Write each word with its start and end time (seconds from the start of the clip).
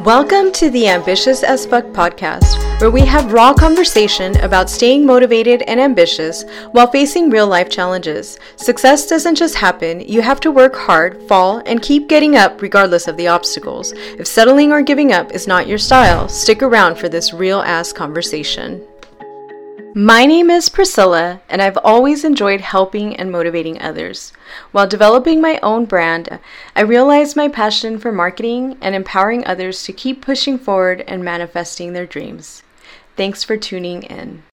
Welcome 0.00 0.52
to 0.52 0.70
the 0.70 0.88
Ambitious 0.88 1.42
as 1.42 1.66
Fuck 1.66 1.84
podcast, 1.84 2.80
where 2.80 2.90
we 2.90 3.02
have 3.02 3.32
raw 3.32 3.52
conversation 3.52 4.34
about 4.40 4.70
staying 4.70 5.04
motivated 5.06 5.62
and 5.68 5.78
ambitious 5.78 6.44
while 6.72 6.86
facing 6.86 7.28
real 7.28 7.46
life 7.46 7.68
challenges. 7.68 8.38
Success 8.56 9.06
doesn't 9.06 9.36
just 9.36 9.54
happen, 9.54 10.00
you 10.00 10.22
have 10.22 10.40
to 10.40 10.50
work 10.50 10.74
hard, 10.74 11.22
fall, 11.28 11.62
and 11.66 11.82
keep 11.82 12.08
getting 12.08 12.36
up 12.36 12.62
regardless 12.62 13.06
of 13.06 13.16
the 13.16 13.28
obstacles. 13.28 13.92
If 13.92 14.26
settling 14.26 14.72
or 14.72 14.82
giving 14.82 15.12
up 15.12 15.30
is 15.32 15.46
not 15.46 15.68
your 15.68 15.78
style, 15.78 16.26
stick 16.26 16.62
around 16.62 16.96
for 16.96 17.08
this 17.08 17.34
real 17.34 17.60
ass 17.60 17.92
conversation. 17.92 18.84
My 19.94 20.24
name 20.24 20.48
is 20.48 20.70
Priscilla, 20.70 21.42
and 21.50 21.60
I've 21.60 21.76
always 21.84 22.24
enjoyed 22.24 22.62
helping 22.62 23.14
and 23.14 23.30
motivating 23.30 23.78
others. 23.78 24.32
While 24.70 24.86
developing 24.86 25.42
my 25.42 25.60
own 25.62 25.84
brand, 25.84 26.38
I 26.74 26.80
realized 26.80 27.36
my 27.36 27.48
passion 27.48 27.98
for 27.98 28.10
marketing 28.10 28.78
and 28.80 28.94
empowering 28.94 29.46
others 29.46 29.82
to 29.82 29.92
keep 29.92 30.24
pushing 30.24 30.56
forward 30.56 31.04
and 31.06 31.22
manifesting 31.22 31.92
their 31.92 32.06
dreams. 32.06 32.62
Thanks 33.18 33.44
for 33.44 33.58
tuning 33.58 34.04
in. 34.04 34.44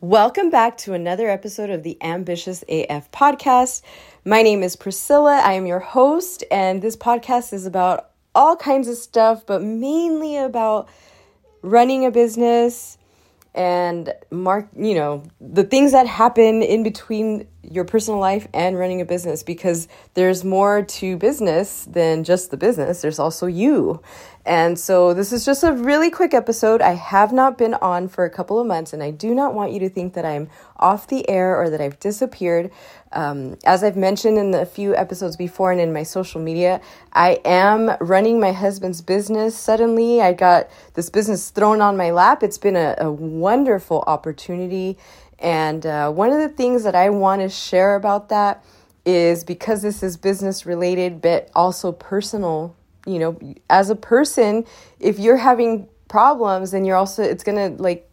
Welcome 0.00 0.48
back 0.48 0.78
to 0.78 0.94
another 0.94 1.28
episode 1.28 1.68
of 1.68 1.82
the 1.82 2.02
Ambitious 2.02 2.64
AF 2.66 3.10
podcast. 3.10 3.82
My 4.24 4.40
name 4.40 4.62
is 4.62 4.76
Priscilla, 4.76 5.42
I 5.44 5.52
am 5.52 5.66
your 5.66 5.80
host, 5.80 6.42
and 6.50 6.80
this 6.80 6.96
podcast 6.96 7.52
is 7.52 7.66
about 7.66 8.12
all 8.34 8.56
kinds 8.56 8.88
of 8.88 8.96
stuff, 8.96 9.44
but 9.44 9.60
mainly 9.60 10.38
about 10.38 10.88
running 11.60 12.06
a 12.06 12.10
business 12.10 12.96
and 13.56 14.12
mark 14.30 14.68
you 14.76 14.94
know 14.94 15.22
the 15.40 15.64
things 15.64 15.92
that 15.92 16.06
happen 16.06 16.62
in 16.62 16.82
between 16.82 17.48
your 17.70 17.84
personal 17.84 18.20
life 18.20 18.46
and 18.52 18.78
running 18.78 19.00
a 19.00 19.04
business 19.04 19.42
because 19.42 19.88
there's 20.14 20.44
more 20.44 20.82
to 20.82 21.16
business 21.16 21.84
than 21.84 22.24
just 22.24 22.50
the 22.50 22.56
business 22.56 23.02
there's 23.02 23.18
also 23.18 23.46
you 23.46 24.00
and 24.46 24.78
so 24.78 25.12
this 25.12 25.32
is 25.32 25.44
just 25.44 25.64
a 25.64 25.72
really 25.72 26.08
quick 26.08 26.32
episode. 26.32 26.80
I 26.80 26.92
have 26.92 27.32
not 27.32 27.58
been 27.58 27.74
on 27.74 28.06
for 28.06 28.24
a 28.24 28.30
couple 28.30 28.60
of 28.60 28.66
months, 28.68 28.92
and 28.92 29.02
I 29.02 29.10
do 29.10 29.34
not 29.34 29.54
want 29.54 29.72
you 29.72 29.80
to 29.80 29.88
think 29.88 30.14
that 30.14 30.24
I'm 30.24 30.48
off 30.76 31.08
the 31.08 31.28
air 31.28 31.60
or 31.60 31.68
that 31.68 31.80
I've 31.80 31.98
disappeared. 31.98 32.70
Um, 33.10 33.56
as 33.64 33.82
I've 33.82 33.96
mentioned 33.96 34.38
in 34.38 34.52
the 34.52 34.64
few 34.64 34.94
episodes 34.94 35.36
before 35.36 35.72
and 35.72 35.80
in 35.80 35.92
my 35.92 36.04
social 36.04 36.40
media, 36.40 36.80
I 37.12 37.40
am 37.44 37.96
running 38.00 38.38
my 38.38 38.52
husband's 38.52 39.02
business. 39.02 39.58
Suddenly, 39.58 40.22
I 40.22 40.32
got 40.32 40.68
this 40.94 41.10
business 41.10 41.50
thrown 41.50 41.80
on 41.80 41.96
my 41.96 42.12
lap. 42.12 42.44
It's 42.44 42.58
been 42.58 42.76
a, 42.76 42.94
a 42.98 43.10
wonderful 43.10 44.04
opportunity. 44.06 44.96
And 45.38 45.84
uh, 45.84 46.10
one 46.10 46.32
of 46.32 46.38
the 46.38 46.48
things 46.48 46.84
that 46.84 46.94
I 46.94 47.10
want 47.10 47.42
to 47.42 47.48
share 47.48 47.94
about 47.94 48.30
that 48.30 48.64
is 49.04 49.44
because 49.44 49.82
this 49.82 50.02
is 50.02 50.16
business 50.16 50.66
related, 50.66 51.20
but 51.20 51.50
also 51.54 51.92
personal 51.92 52.74
you 53.06 53.20
know, 53.20 53.38
as 53.70 53.88
a 53.88 53.96
person, 53.96 54.66
if 55.00 55.18
you're 55.18 55.36
having 55.36 55.88
problems, 56.08 56.72
then 56.72 56.84
you're 56.84 56.96
also, 56.96 57.22
it's 57.22 57.44
going 57.44 57.76
to 57.76 57.82
like 57.82 58.10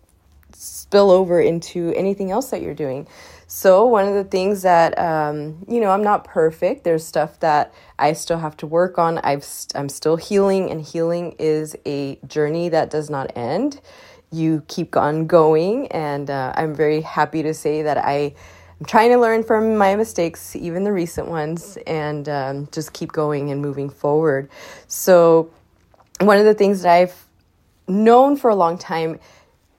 spill 0.53 1.11
over 1.11 1.41
into 1.41 1.91
anything 1.95 2.31
else 2.31 2.51
that 2.51 2.61
you're 2.61 2.75
doing. 2.75 3.07
So, 3.47 3.85
one 3.85 4.07
of 4.07 4.13
the 4.13 4.23
things 4.23 4.61
that, 4.61 4.97
um, 4.97 5.65
you 5.67 5.79
know, 5.79 5.91
I'm 5.91 6.03
not 6.03 6.23
perfect. 6.23 6.83
There's 6.83 7.05
stuff 7.05 7.39
that 7.41 7.73
I 7.99 8.13
still 8.13 8.39
have 8.39 8.55
to 8.57 8.67
work 8.67 8.97
on. 8.97 9.19
I've, 9.19 9.43
st- 9.43 9.79
I'm 9.79 9.89
still 9.89 10.15
healing, 10.15 10.71
and 10.71 10.81
healing 10.81 11.35
is 11.37 11.75
a 11.85 12.15
journey 12.25 12.69
that 12.69 12.89
does 12.89 13.11
not 13.11 13.31
end. 13.35 13.79
You 14.33 14.63
keep 14.67 14.97
on 14.97 15.27
going, 15.27 15.87
and 15.87 16.29
uh, 16.29 16.53
I'm 16.55 16.73
very 16.73 17.01
happy 17.01 17.43
to 17.43 17.53
say 17.53 17.83
that 17.83 17.97
I 17.97 18.33
I'm 18.79 18.85
trying 18.87 19.11
to 19.11 19.17
learn 19.17 19.43
from 19.43 19.77
my 19.77 19.95
mistakes, 19.95 20.55
even 20.55 20.83
the 20.83 20.91
recent 20.91 21.27
ones, 21.27 21.77
and 21.87 22.27
um, 22.27 22.67
just 22.71 22.91
keep 22.91 23.13
going 23.13 23.51
and 23.51 23.61
moving 23.61 23.89
forward. 23.89 24.49
So, 24.87 25.51
one 26.19 26.37
of 26.37 26.45
the 26.45 26.53
things 26.53 26.81
that 26.81 26.91
I've 26.91 27.25
known 27.87 28.35
for 28.35 28.49
a 28.49 28.55
long 28.55 28.77
time 28.77 29.19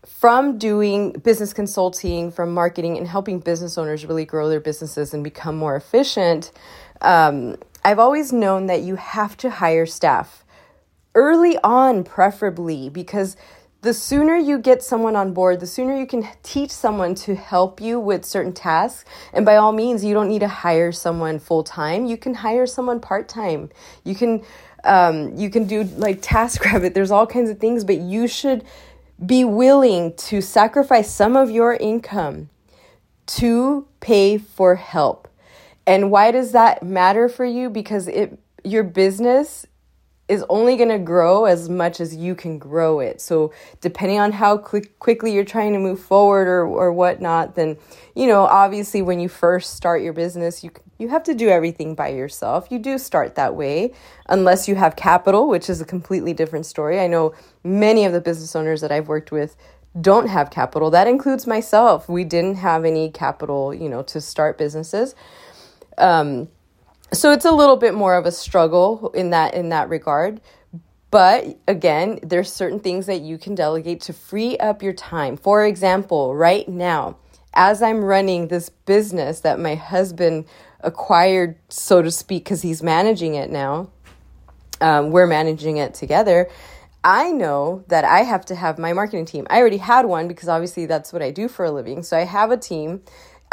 from 0.07 0.57
doing 0.57 1.13
business 1.13 1.53
consulting, 1.53 2.31
from 2.31 2.55
marketing, 2.55 2.97
and 2.97 3.07
helping 3.07 3.41
business 3.41 3.77
owners 3.77 4.07
really 4.07 4.25
grow 4.25 4.49
their 4.49 4.61
businesses 4.61 5.13
and 5.13 5.23
become 5.25 5.57
more 5.57 5.77
efficient, 5.77 6.53
um, 7.01 7.57
I've 7.85 7.99
always 7.99 8.33
known 8.33 8.67
that 8.67 8.81
you 8.81 8.97
have 8.97 9.37
to 9.39 9.51
hire 9.51 9.85
staff 9.85 10.45
early 11.15 11.59
on, 11.63 12.05
preferably, 12.05 12.89
because 12.89 13.37
the 13.85 13.93
sooner 13.93 14.35
you 14.35 14.57
get 14.57 14.83
someone 14.83 15.15
on 15.15 15.35
board, 15.35 15.61
the 15.61 15.67
sooner 15.67 15.95
you 15.95 16.07
can 16.07 16.27
teach 16.43 16.71
someone 16.71 17.15
to 17.17 17.35
help 17.35 17.83
you 17.83 18.01
with 18.01 18.25
certain 18.25 18.55
tasks. 18.55 19.05
And 19.35 19.45
by 19.45 19.57
all 19.57 19.73
means, 19.73 20.03
you 20.03 20.15
don't 20.15 20.29
need 20.29 20.39
to 20.39 20.49
hire 20.49 20.91
someone 20.91 21.39
full 21.39 21.63
time. 21.63 22.07
You 22.07 22.17
can 22.17 22.33
hire 22.33 22.67
someone 22.67 22.99
part 22.99 23.29
time. 23.29 23.69
You 24.03 24.15
can 24.15 24.43
um, 24.85 25.37
you 25.37 25.51
can 25.51 25.67
do 25.67 25.85
like 25.85 26.21
task 26.23 26.65
rabbit. 26.65 26.95
There's 26.95 27.11
all 27.11 27.27
kinds 27.27 27.51
of 27.51 27.59
things, 27.59 27.85
but 27.85 27.99
you 27.99 28.27
should 28.27 28.65
be 29.25 29.45
willing 29.45 30.15
to 30.15 30.41
sacrifice 30.41 31.11
some 31.11 31.37
of 31.37 31.51
your 31.51 31.75
income 31.75 32.49
to 33.27 33.87
pay 34.01 34.39
for 34.39 34.77
help. 34.77 35.29
And 35.87 36.11
why 36.11 36.31
does 36.31 36.53
that 36.53 36.83
matter 36.83 37.29
for 37.29 37.45
you? 37.45 37.69
Because 37.69 38.09
it 38.09 38.39
your 38.65 38.83
business 38.83 39.67
is 40.27 40.45
only 40.49 40.77
going 40.77 40.89
to 40.89 40.99
grow 40.99 41.45
as 41.45 41.69
much 41.69 42.01
as 42.01 42.17
you 42.17 42.35
can 42.35 42.59
grow 42.59 43.01
it. 43.01 43.21
So, 43.21 43.53
depending 43.81 44.19
on 44.19 44.33
how 44.33 44.57
quick, 44.57 44.99
quickly 44.99 45.33
you're 45.35 45.45
trying 45.45 45.75
to 45.75 45.79
move 45.79 46.01
forward 46.01 46.49
or, 46.49 46.67
or 46.67 46.93
whatnot, 46.93 47.55
then, 47.57 47.77
you 48.15 48.27
know, 48.27 48.45
obviously 48.45 49.03
when 49.03 49.21
you 49.21 49.29
first 49.29 49.75
start 49.75 50.03
your 50.03 50.15
business, 50.15 50.65
you, 50.65 50.71
you 50.99 51.09
have 51.09 51.23
to 51.25 51.35
do 51.35 51.51
everything 51.51 51.95
by 51.95 52.09
yourself. 52.09 52.69
You 52.71 52.79
do 52.79 52.97
start 52.97 53.35
that 53.35 53.55
way, 53.55 53.93
unless 54.27 54.67
you 54.67 54.77
have 54.77 54.97
capital, 54.97 55.47
which 55.47 55.69
is 55.69 55.83
a 55.83 55.85
completely 55.85 56.33
different 56.33 56.65
story. 56.65 57.01
I 57.01 57.07
know 57.07 57.35
many 57.63 58.07
of 58.07 58.15
the 58.15 58.21
business 58.21 58.57
owners 58.57 58.81
that 58.81 58.91
I've 58.91 59.09
worked 59.09 59.31
with 59.31 59.57
don't 60.01 60.29
have 60.29 60.51
capital. 60.51 60.91
That 60.91 61.07
includes 61.07 61.47
myself. 61.47 62.09
We 62.09 62.25
didn't 62.25 62.57
have 62.57 62.85
any 62.85 63.11
capital, 63.11 63.75
you 63.75 63.89
know, 63.89 64.03
to 64.05 64.21
start 64.21 64.57
businesses. 64.57 65.15
Um, 65.99 66.49
so 67.15 67.33
it's 67.33 67.45
a 67.45 67.53
little 67.53 67.77
bit 67.77 67.95
more 67.95 68.15
of 68.15 68.27
a 68.27 68.33
struggle 68.33 69.11
in 69.15 69.31
that 69.31 69.55
in 69.55 69.69
that 69.71 69.89
regard 69.89 70.41
but 71.11 71.59
again 71.69 72.19
there's 72.23 72.53
certain 72.53 72.81
things 72.81 73.07
that 73.07 73.21
you 73.21 73.39
can 73.39 73.55
delegate 73.55 74.01
to 74.01 74.13
free 74.13 74.57
up 74.59 74.83
your 74.83 74.93
time 74.93 75.37
for 75.37 75.65
example 75.65 76.35
right 76.35 76.69
now 76.69 77.17
as 77.55 77.83
i'm 77.83 78.05
running 78.05 78.49
this 78.49 78.69
business 78.69 79.41
that 79.41 79.59
my 79.59 79.75
husband 79.75 80.45
acquired 80.81 81.57
so 81.69 82.03
to 82.03 82.11
speak 82.11 82.45
because 82.45 82.63
he's 82.63 82.83
managing 82.83 83.35
it 83.35 83.51
now 83.51 83.89
um, 84.81 85.11
we're 85.11 85.27
managing 85.27 85.77
it 85.77 85.95
together 85.95 86.49
I 87.07 87.33
know 87.33 87.85
that 87.89 88.07
I 88.07 88.21
have 88.21 88.47
to 88.47 88.55
have 88.55 88.79
my 88.79 88.95
marketing 88.95 89.27
team. 89.27 89.47
I 89.51 89.61
already 89.61 89.77
had 89.77 90.07
one 90.07 90.27
because 90.27 90.49
obviously 90.49 90.87
that's 90.87 91.13
what 91.13 91.21
I 91.21 91.31
do 91.31 91.49
for 91.49 91.67
a 91.67 91.71
living. 91.71 92.03
So 92.03 92.17
I 92.17 92.25
have 92.25 92.51
a 92.51 92.57
team 92.57 93.03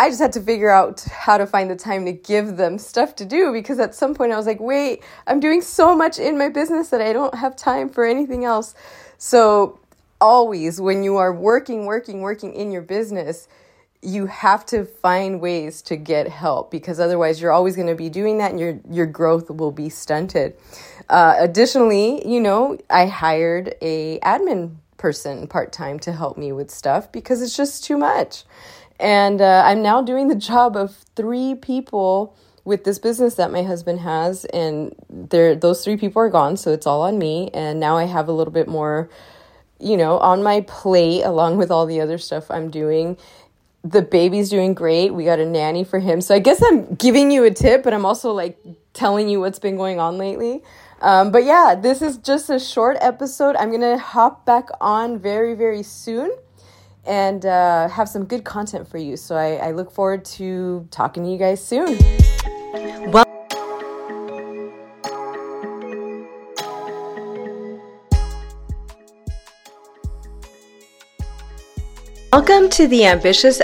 I 0.02 0.10
just 0.10 0.20
had 0.20 0.34
to 0.34 0.42
figure 0.42 0.72
out 0.72 1.02
how 1.02 1.38
to 1.38 1.46
find 1.46 1.70
the 1.70 1.76
time 1.76 2.06
to 2.06 2.12
give 2.12 2.58
them 2.58 2.80
stuff 2.80 3.16
to 3.18 3.26
do 3.26 3.54
because 3.54 3.78
at 3.78 3.94
some 3.94 4.16
point 4.16 4.32
I 4.32 4.36
was 4.36 4.48
like, 4.48 4.60
wait, 4.60 5.04
I'm 5.28 5.40
doing 5.40 5.62
so 5.62 5.96
much 5.96 6.18
in 6.18 6.40
my 6.40 6.50
business 6.50 6.90
that 6.90 7.02
I 7.02 7.14
don't 7.14 7.36
have 7.36 7.56
time 7.56 7.88
for 7.88 8.04
anything 8.04 8.44
else. 8.44 8.74
So, 9.20 9.80
always 10.20 10.82
when 10.82 11.04
you 11.04 11.18
are 11.18 11.32
working, 11.32 11.86
working, 11.86 12.22
working 12.22 12.52
in 12.56 12.72
your 12.72 12.82
business, 12.82 13.48
you 14.02 14.26
have 14.26 14.66
to 14.68 14.86
find 14.86 15.40
ways 15.40 15.84
to 15.84 15.98
get 15.98 16.28
help 16.28 16.72
because 16.72 17.00
otherwise 17.00 17.40
you're 17.40 17.52
always 17.52 17.76
going 17.76 17.88
to 17.88 17.94
be 17.94 18.10
doing 18.10 18.40
that 18.40 18.50
and 18.50 18.60
your 18.60 18.80
your 18.90 19.06
growth 19.06 19.52
will 19.52 19.72
be 19.72 19.88
stunted. 19.88 20.56
Uh, 21.10 21.36
additionally, 21.38 22.28
you 22.28 22.40
know, 22.40 22.76
I 22.90 23.06
hired 23.06 23.76
a 23.82 24.18
admin 24.22 24.78
person 24.98 25.46
part 25.46 25.72
time 25.72 26.00
to 26.00 26.12
help 26.12 26.40
me 26.40 26.52
with 26.52 26.72
stuff 26.72 27.12
because 27.12 27.44
it's 27.44 27.56
just 27.56 27.84
too 27.84 28.00
much. 28.00 28.46
And 29.02 29.42
uh, 29.42 29.64
I'm 29.66 29.82
now 29.82 30.02
doing 30.02 30.28
the 30.28 30.36
job 30.52 30.78
of 30.78 30.96
three 31.16 31.56
people 31.56 32.36
with 32.64 32.84
this 32.84 33.00
business 33.00 33.36
that 33.36 33.52
my 33.52 33.64
husband 33.64 34.00
has, 34.02 34.46
and 34.46 34.94
there 35.10 35.56
those 35.56 35.84
three 35.84 35.98
people 35.98 36.22
are 36.22 36.30
gone, 36.30 36.56
so 36.58 36.72
it's 36.72 36.86
all 36.86 37.02
on 37.02 37.18
me. 37.18 37.50
And 37.54 37.80
now 37.80 37.98
I 37.98 38.04
have 38.06 38.28
a 38.28 38.32
little 38.32 38.54
bit 38.54 38.68
more, 38.68 39.10
you 39.80 39.98
know, 39.98 40.20
on 40.20 40.44
my 40.44 40.62
plate 40.62 41.24
along 41.24 41.58
with 41.58 41.72
all 41.72 41.88
the 41.88 42.00
other 42.00 42.20
stuff 42.20 42.52
I'm 42.52 42.70
doing. 42.70 43.18
The 43.84 44.04
baby's 44.04 44.52
doing 44.52 44.76
great. 44.76 45.12
We 45.12 45.26
got 45.26 45.40
a 45.40 45.46
nanny 45.46 45.84
for 45.84 45.98
him. 45.98 46.22
So 46.22 46.36
I 46.36 46.40
guess 46.40 46.62
I'm 46.64 46.94
giving 46.94 47.32
you 47.32 47.44
a 47.46 47.52
tip, 47.52 47.82
but 47.82 47.96
I'm 47.96 48.06
also 48.06 48.32
like 48.32 48.60
telling 48.94 49.28
you 49.28 49.40
what's 49.40 49.58
been 49.58 49.76
going 49.76 50.00
on 50.00 50.20
lately. 50.20 50.62
Um, 51.02 51.32
but 51.32 51.44
yeah, 51.46 51.74
this 51.74 52.04
is 52.04 52.18
just 52.18 52.52
a 52.52 52.60
short 52.60 52.96
episode. 53.02 53.56
I'm 53.56 53.70
going 53.70 53.82
to 53.82 53.98
hop 53.98 54.46
back 54.46 54.70
on 54.80 55.18
very, 55.18 55.56
very 55.56 55.82
soon 55.82 56.30
and 57.06 57.46
uh, 57.46 57.88
have 57.90 58.08
some 58.08 58.26
good 58.26 58.44
content 58.44 58.88
for 58.88 58.98
you. 58.98 59.18
So 59.18 59.36
I, 59.36 59.56
I 59.56 59.72
look 59.72 59.92
forward 59.92 60.26
to 60.26 60.88
talking 60.92 61.24
to 61.24 61.30
you 61.30 61.38
guys 61.38 61.64
soon. 61.64 61.98
Well, 63.12 63.26
Welcome 72.34 72.70
to 72.70 72.88
the 72.88 73.06
Ambitious 73.06 73.62